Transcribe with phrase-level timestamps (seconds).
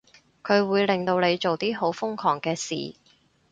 [0.41, 2.95] 佢會令到你做啲好瘋狂嘅事